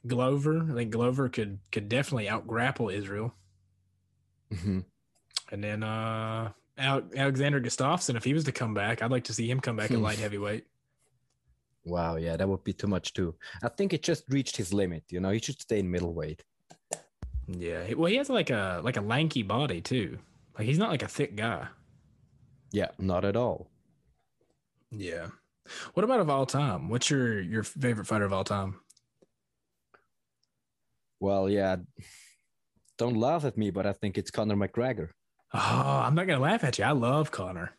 [0.07, 3.35] Glover, I think Glover could could definitely out grapple Israel.
[4.53, 4.85] Mhm.
[5.53, 9.49] And then uh Alexander Gustafsson, if he was to come back, I'd like to see
[9.49, 10.65] him come back at light heavyweight.
[11.85, 13.35] Wow, yeah, that would be too much too.
[13.63, 15.05] I think it just reached his limit.
[15.11, 16.43] You know, he should stay in middleweight.
[17.47, 17.93] Yeah.
[17.95, 20.19] Well, he has like a like a lanky body too.
[20.57, 21.69] Like he's not like a thick guy.
[22.73, 23.69] Yeah, not at all.
[24.91, 25.27] Yeah.
[25.95, 26.89] What about of all time?
[26.89, 28.81] What's your your favorite fighter of all time?
[31.21, 31.77] Well, yeah,
[32.99, 35.11] don't laugh at me, but I think it's Conor McGregor.
[35.55, 36.85] Oh, I'm not gonna laugh at you.
[36.85, 37.73] I love Conor.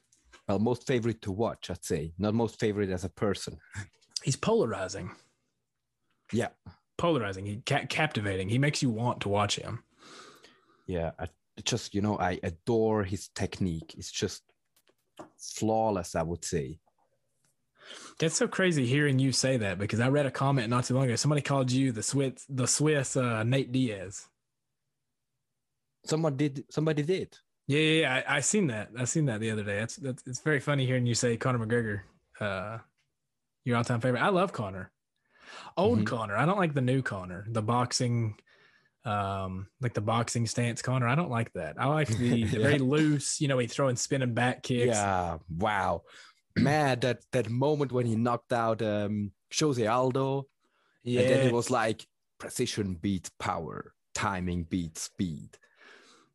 [0.48, 3.58] Well, most favorite to watch, I'd say, not most favorite as a person.
[4.24, 5.12] He's polarizing.
[6.32, 6.50] Yeah,
[6.98, 7.46] Polarizing.
[7.46, 8.50] He ca- captivating.
[8.50, 9.84] He makes you want to watch him.
[10.88, 11.12] yeah.
[11.20, 11.28] I
[11.64, 13.94] just, you know, I adore his technique.
[13.98, 14.42] It's just
[15.38, 16.80] flawless, I would say.
[18.20, 21.06] That's so crazy hearing you say that because I read a comment not too long
[21.06, 21.16] ago.
[21.16, 24.26] Somebody called you the Swiss, the Swiss uh, Nate Diaz.
[26.06, 26.64] Someone did.
[26.72, 27.38] Somebody did.
[27.68, 28.24] Yeah, yeah, yeah.
[28.28, 28.90] I, I seen that.
[28.98, 29.80] I seen that the other day.
[29.80, 32.02] That's that's it's very funny hearing you say Conor McGregor,
[32.40, 32.80] uh,
[33.64, 34.22] your all time favorite.
[34.22, 34.92] I love Conor.
[35.78, 36.06] Old Mhm.
[36.06, 36.36] Conor.
[36.36, 37.46] I don't like the new Conor.
[37.50, 38.36] The boxing,
[39.06, 41.08] um, like the boxing stance Conor.
[41.08, 41.76] I don't like that.
[41.80, 43.40] I like the, the very loose.
[43.40, 44.96] You know, he throwing spinning back kicks.
[44.96, 45.38] Yeah.
[45.58, 46.04] Wow.
[46.58, 50.48] Man, that that moment when he knocked out um Jose Aldo,
[51.04, 51.22] yeah.
[51.22, 52.06] and then he was like,
[52.40, 55.58] precision beats power, timing beats speed.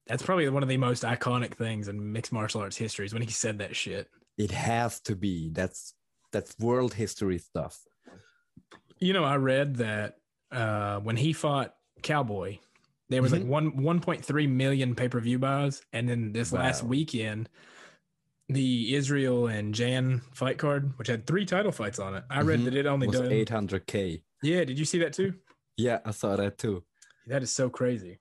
[0.08, 3.22] That's probably one of the most iconic things in mixed martial arts history is when
[3.22, 4.08] he said that shit.
[4.38, 5.50] It has to be.
[5.50, 5.94] That's
[6.32, 7.80] that's world history stuff.
[8.98, 10.16] You know, I read that
[10.50, 12.58] uh, when he fought Cowboy,
[13.10, 17.48] there was like one 1.3 million pay per view buys, and then this last weekend,
[18.48, 22.60] the Israel and Jan fight card, which had three title fights on it, I read
[22.60, 22.64] Mhm.
[22.64, 23.30] that it only was done.
[23.30, 24.22] 800k.
[24.42, 25.34] Yeah, did you see that too?
[25.76, 26.84] Yeah, I saw that too.
[27.26, 28.20] That is so crazy.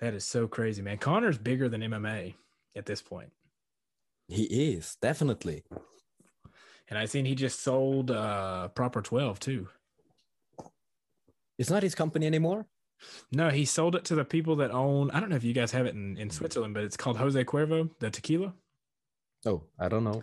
[0.00, 0.98] That is so crazy, man.
[0.98, 2.34] Conor's bigger than MMA
[2.76, 3.30] at this point.
[4.28, 5.64] He is definitely.
[6.88, 9.68] And I seen he just sold uh Proper 12 too.
[11.58, 12.66] It's not his company anymore.
[13.32, 15.10] No, he sold it to the people that own.
[15.10, 17.44] I don't know if you guys have it in, in Switzerland, but it's called Jose
[17.44, 18.54] Cuervo, the tequila.
[19.46, 20.22] Oh, I don't know.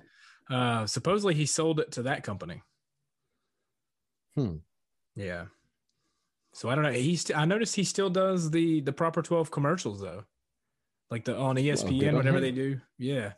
[0.49, 2.63] Uh, supposedly he sold it to that company.
[4.35, 4.57] Hmm.
[5.15, 5.45] Yeah.
[6.55, 6.91] So I don't know.
[6.93, 7.29] He's.
[7.31, 10.23] I noticed he still does the the proper twelve commercials though,
[11.11, 12.79] like the on E ESPN, on whatever they do.
[12.97, 13.33] Yeah.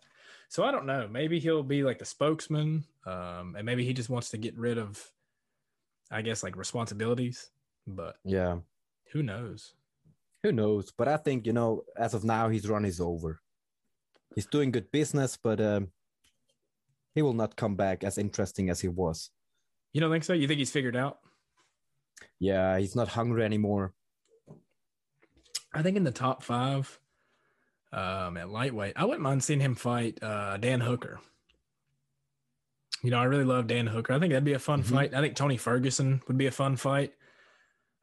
[0.50, 1.08] So I don't know.
[1.12, 4.78] Maybe he'll be like the spokesman, um, and maybe he just wants to get rid
[4.78, 5.04] of,
[6.12, 7.50] I guess, like responsibilities.
[7.88, 8.60] But Yeah.
[9.12, 9.74] who knows?
[10.44, 10.92] Who knows?
[10.96, 13.42] But I think you know, as of now, his run is over.
[14.36, 15.88] He's doing good business, but um,
[17.16, 19.32] he will not come back as interesting as he was.
[19.92, 20.34] You don't think so?
[20.34, 21.18] You think he's figured out?
[22.40, 23.94] Yeah, he's not hungry anymore.
[25.74, 27.00] I think in the top five,
[27.92, 31.20] um, at lightweight, I wouldn't mind seeing him fight uh, Dan Hooker.
[33.04, 34.14] You know, I really love Dan Hooker.
[34.14, 34.88] I think that'd be a fun Mhm.
[34.94, 35.14] fight.
[35.14, 37.14] I think Tony Ferguson would be a fun fight.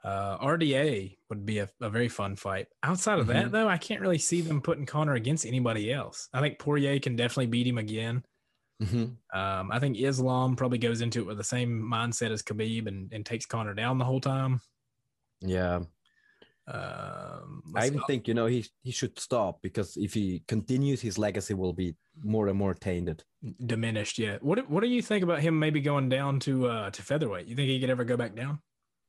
[0.04, 2.68] Uh, RDA would be a, a very fun fight.
[2.82, 3.50] Outside of that, Mhm.
[3.52, 6.28] though, I can't really see them putting Conor against anybody else.
[6.32, 8.24] I think Poirier can definitely beat him again.
[8.82, 9.16] Mhm.
[9.32, 13.12] Um, I think Islam probably goes into it with the same mindset as Khabib and,
[13.12, 14.60] and takes Conor down the whole time.
[15.40, 15.84] Yeah,
[16.66, 21.18] Um, I even think you know he he should stop because if he continues, his
[21.18, 23.22] legacy will be more and more tainted.
[23.66, 24.38] diminished Yeah.
[24.40, 27.46] What do- what do you think about him maybe going down to uh to featherweight?
[27.46, 28.60] You think he could ever go back down?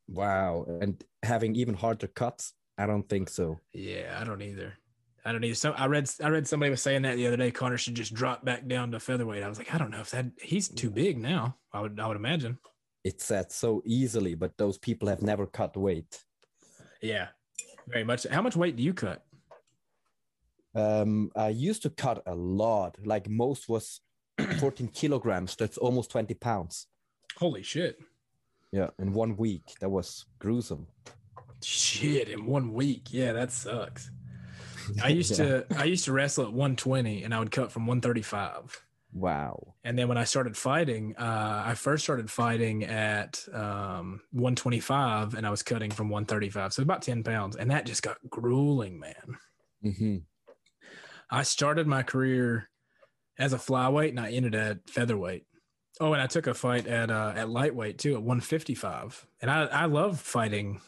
[0.10, 3.60] Wow, and having even harder cuts, I don't think so.
[3.74, 4.78] Yeah, I don't either.
[5.26, 5.56] I don't either.
[5.56, 7.50] So I read I read somebody was saying that the other day.
[7.50, 9.42] Conor should just drop back down to featherweight.
[9.42, 11.58] I was like, I don't know if that he's too big now.
[11.74, 12.60] I would I would imagine.
[13.04, 16.24] It's said so easily, but those people have never cut weight.
[17.02, 17.28] Yeah,
[17.88, 18.26] very much.
[18.28, 19.26] How much weight do you cut?
[20.76, 22.98] Um, I used to cut a lot.
[23.04, 24.02] Like most was
[24.60, 25.56] 14 kilograms.
[25.56, 26.88] That's almost 20 pounds.
[27.38, 27.98] Holy shit!
[28.72, 29.74] Yeah, in one week.
[29.80, 30.86] That was gruesome.
[31.64, 33.08] Shit, in one week.
[33.12, 34.12] Yeah, that sucks.
[35.04, 35.62] I used Yeah.
[35.62, 38.82] to I used to wrestle at 120 and I would cut from 135.
[39.14, 39.76] Wow.
[39.86, 45.48] And then when I started fighting, uh, I first started fighting at um, 125 and
[45.48, 46.74] I was cutting from 135.
[46.74, 47.56] So about 10 pounds.
[47.56, 49.38] And that just got grueling, man.
[49.86, 50.18] Mm-hmm.
[51.32, 52.70] I started my career
[53.40, 55.46] as a flyweight and I ended at featherweight.
[56.02, 59.26] Oh, and I took a fight at uh, at lightweight too at 155.
[59.42, 60.82] And I, I love fighting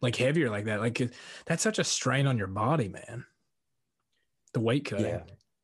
[0.00, 0.80] like heavier like that.
[0.80, 1.00] Like
[1.46, 3.24] that's such a strain on your body, man.
[4.52, 5.06] The weight cutting.
[5.06, 5.22] Yeah.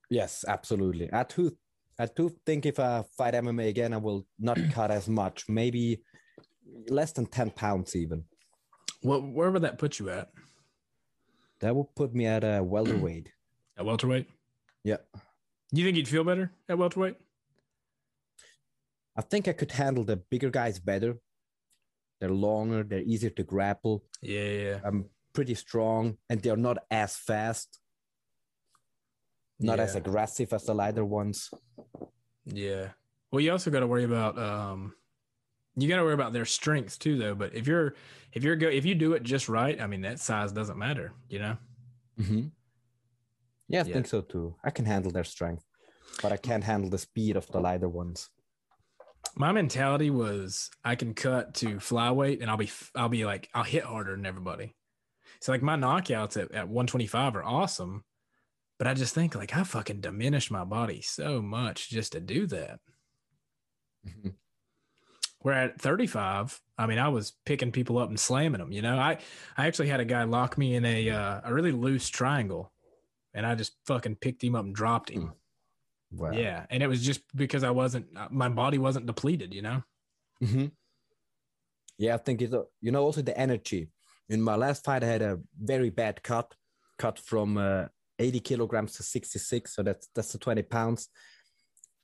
[0.09, 1.09] Yes, absolutely.
[1.13, 1.57] I too,
[1.99, 5.49] I too think if I fight MMA again, I will not cut as much.
[5.49, 6.03] Maybe
[6.89, 8.25] less than 10 pounds even.
[9.03, 10.31] What where would that put you at?
[11.61, 13.29] That would put me at a welterweight.
[13.79, 14.27] At welterweight?
[14.85, 14.99] Yeah.
[15.73, 17.17] You think you'd feel better at welterweight?
[19.17, 21.17] I think I could handle the bigger guys better.
[22.21, 24.05] They're longer, they're easier to grapple.
[24.21, 24.49] Yeah.
[24.49, 24.81] yeah.
[24.85, 27.81] I'm pretty strong, and they're not as fast,
[29.59, 31.51] not as aggressive as the lighter ones.
[32.45, 32.89] Yeah.
[33.31, 34.95] Well, you also got to worry about um
[35.77, 37.95] you got to worry about their strength too though, but if you're
[38.33, 41.13] if you're go if you do it just right, I mean that size doesn't matter,
[41.29, 41.57] you know?
[42.19, 42.49] Mm-hmm.
[43.69, 43.95] Yeah, I Yeah.
[43.95, 44.57] think so too.
[44.65, 45.65] I can handle their strength,
[46.23, 48.29] but I can't handle the speed of the lighter ones.
[49.37, 53.63] My mentality was I can cut to flyweight and I'll be I'll be like I'll
[53.63, 54.75] hit harder than everybody.
[55.41, 58.05] So like my knockouts at, at 125 are awesome,
[58.79, 62.47] but I just think like I fucking diminish my body so much just to do
[62.49, 62.81] that.
[64.07, 64.35] Mhm.
[65.41, 68.73] Where at 35, I mean, I was picking people up and slamming them.
[68.73, 69.19] You know, I
[69.57, 72.73] I actually had a guy lock me in a uh, a really loose triangle,
[73.33, 75.33] and I just fucking picked him up and dropped him.
[76.13, 76.33] Wow.
[76.33, 79.55] Yeah, and it was just because I wasn't uh, my body wasn't depleted.
[79.55, 79.83] You know.
[80.41, 80.67] hmm
[81.99, 83.91] Yeah, I think it's, you know, also the energy.
[84.29, 86.55] In my last fight, I had a very bad cut,
[86.99, 87.87] cut from uh,
[88.19, 89.75] 80 kilograms to 66.
[89.75, 91.09] So that's, that's the 20 pounds.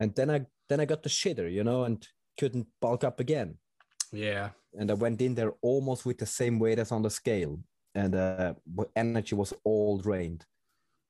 [0.00, 2.06] And then I, then I got the shitter, you know, and
[2.38, 3.58] couldn't bulk up again.
[4.12, 4.50] Yeah.
[4.78, 7.60] And I went in there almost with the same weight as on the scale.
[7.94, 8.54] And uh,
[8.94, 10.44] energy was all drained.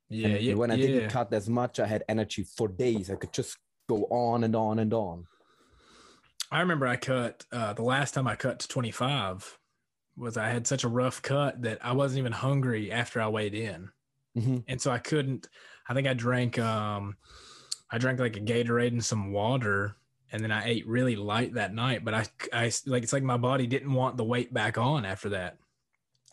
[0.09, 0.29] Yeah.
[0.29, 0.55] And yeah.
[0.55, 0.87] when I yeah.
[0.87, 3.11] didn't cut as much, I had energy for days.
[3.11, 3.57] I could just
[3.88, 5.27] go on and on and on.
[6.51, 9.59] I remember I cut uh, the last time I cut to 25
[10.16, 13.55] was I had such a rough cut that I wasn't even hungry after I weighed
[13.55, 13.90] in.
[14.35, 15.49] hmm And so I couldn't,
[15.88, 17.16] I think I drank, um,
[17.90, 19.97] I drank like a Gatorade and some water
[20.33, 23.37] and then I ate really light that night, but I, I like, it's like my
[23.37, 25.59] body didn't want the weight back on after that.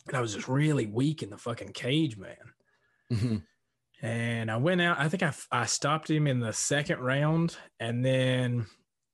[0.08, 2.36] And I was just really weak in the fucking cage, man.
[3.10, 3.36] hmm
[4.02, 4.98] and I went out.
[4.98, 8.66] I think I, I stopped him in the second round, and then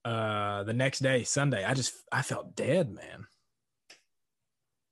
[0.05, 3.27] uh, the next day, Sunday, I just I felt dead, man.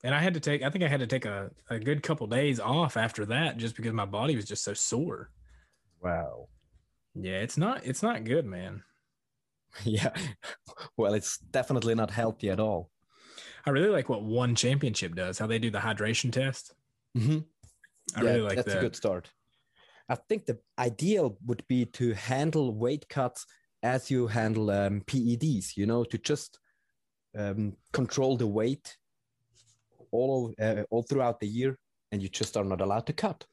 [0.05, 0.63] And I had to take.
[0.63, 3.75] I think I had to take a, a good couple days off after that, just
[3.77, 5.31] because my body was just so sore.
[6.01, 6.49] Wow.
[7.15, 8.83] Yeah, it's not it's not good, man.
[9.85, 10.15] Yeah.
[10.97, 12.91] Well, it's definitely not healthy at all.
[13.67, 15.39] I really like what one championship does.
[15.39, 16.73] How they do the hydration test.
[17.17, 17.41] Mm-hmm.
[18.17, 18.65] I really like that.
[18.65, 18.79] that's that.
[18.79, 19.31] a good start.
[20.09, 23.47] I think the ideal would be to handle weight cuts
[23.83, 25.77] as you handle um, PEDs.
[25.77, 26.59] You know, to just
[27.37, 28.97] um, control the weight
[30.11, 31.79] all uh, all throughout the year,
[32.13, 33.45] and you just are not allowed to cut.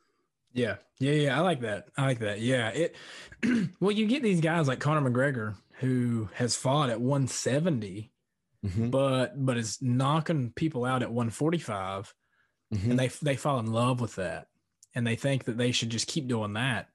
[0.53, 1.37] Yeah, yeah, yeah.
[1.37, 1.87] I like that.
[1.97, 2.39] I like that.
[2.39, 2.69] Yeah.
[2.69, 2.95] It.
[3.79, 8.13] well, you get these guys like Conor McGregor who has fought at 170,
[8.65, 12.13] Mhm, but but is knocking people out at 145,
[12.73, 12.89] mhm.
[12.89, 14.47] and they they fall in love with that,
[14.95, 16.89] and they think that they should just keep doing that.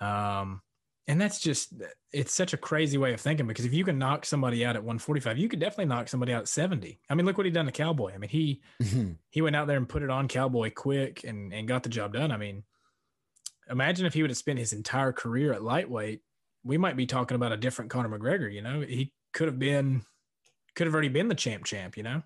[0.00, 0.62] Um,
[1.08, 1.72] and that's just
[2.12, 4.82] it's such a crazy way of thinking because if you can knock somebody out at
[4.82, 7.00] 145, you could definitely knock somebody out at 70.
[7.10, 8.12] I mean, look what he done to Cowboy.
[8.14, 9.16] I mean, he Mhm.
[9.30, 12.12] he went out there and put it on Cowboy quick and and got the job
[12.12, 12.30] done.
[12.30, 12.62] I mean,
[13.68, 16.22] imagine if he would have spent his entire career at lightweight,
[16.62, 18.52] we might be talking about a different Conor McGregor.
[18.52, 20.04] You know, he could have been
[20.76, 21.96] could have already been the champ champ.
[21.96, 22.22] You know,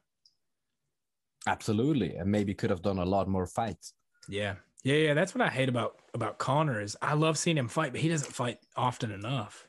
[1.46, 3.92] Absolutely, and maybe could have done a lot more fights.
[4.28, 5.14] yeah, yeah, yeah.
[5.14, 8.08] That's what I hate about about Conor is I love seeing him fight, but he
[8.08, 9.66] doesn't fight often enough.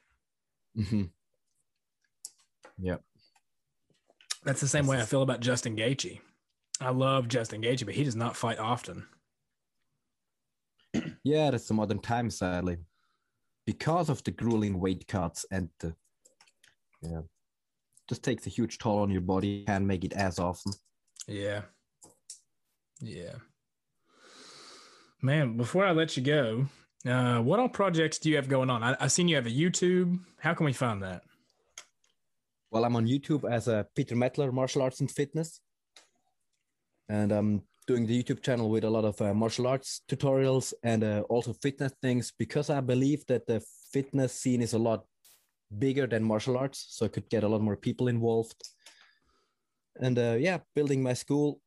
[0.77, 1.03] Mm-hmm.
[2.77, 2.97] Yeah.
[4.43, 6.19] That's the same way I feel about Justin Gaethje.
[6.79, 9.07] I love Justin Gaethje, but he does not fight often.
[11.23, 12.77] Yeah, that's the modern time, sadly,
[13.65, 15.95] because of the grueling weight cuts and the
[17.01, 17.21] yeah,
[18.07, 19.63] just takes a huge toll on your body.
[19.65, 20.71] Can't make it as often.
[21.27, 21.61] Yeah.
[23.01, 23.35] Yeah.
[25.25, 26.67] Man, before I let you go,
[27.03, 28.83] uh, what all projects do you have going on?
[28.83, 30.19] I, I seen you have a YouTube.
[30.37, 31.23] How can we find that?
[32.69, 35.61] Well, I'm on YouTube as a Peter Mettler Martial Arts and Fitness,
[37.09, 41.03] and I'm doing the YouTube channel with a lot of uh, martial arts tutorials and
[41.03, 45.05] uh, also fitness things because I believe that the fitness scene is a lot
[45.79, 48.61] bigger than martial arts, so I could get a lot more people involved.
[49.99, 51.61] And uh, yeah, building my school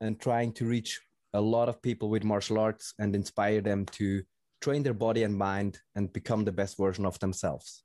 [0.00, 1.02] and trying to reach
[1.34, 4.22] a lot of people with martial arts and inspire them to
[4.60, 7.84] train their body and mind and become the best version of themselves.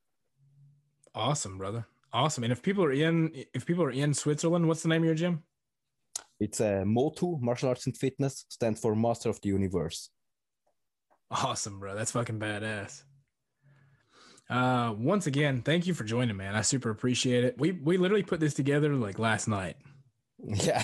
[1.15, 1.85] Awesome, brother.
[2.13, 2.43] Awesome.
[2.43, 5.15] And if people are in if people are in Switzerland, what's the name of your
[5.15, 5.43] gym?
[6.39, 10.09] It's a MOTU, Martial Arts and Fitness, stands for Master of the Universe.
[11.31, 11.95] Awesome, bro.
[11.95, 13.03] That's fucking badass.
[14.49, 16.55] Uh once again, thank you for joining, man.
[16.55, 17.55] I super appreciate it.
[17.57, 19.77] We we literally put this together like last night.
[20.63, 20.83] Yeah.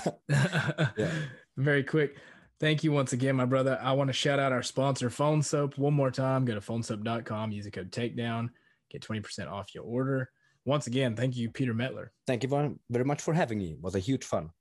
[1.55, 2.17] Very quick.
[2.59, 3.77] Thank you once again, my brother.
[3.81, 6.45] I want to shout out our sponsor, Phone Soap, one more time.
[6.45, 8.49] Go to phonesoap.com, use the code takedown,
[8.89, 10.29] get 20% off your order.
[10.65, 12.07] Once again, thank you, Peter Mettler.
[12.25, 13.73] Thank you very- very much for having me.
[13.73, 14.51] It was a huge fun.